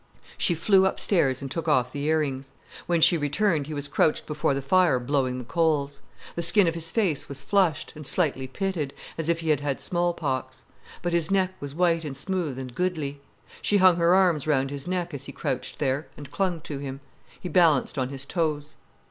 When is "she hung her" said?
13.61-14.15